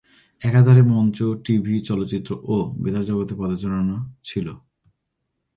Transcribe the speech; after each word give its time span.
একাধারে 0.41 0.81
মঞ্চ, 0.83 1.17
টিভি, 1.45 1.75
চলচ্চিত্র 1.79 2.31
ও 2.45 2.55
বেতার 2.81 3.03
জগতে 3.05 3.33
পদচারণা 3.35 3.97
ছিল। 4.23 4.47